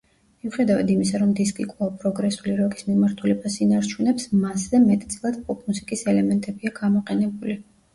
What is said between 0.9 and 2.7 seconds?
იმისა, რომ დისკი კვლავ პროგრესული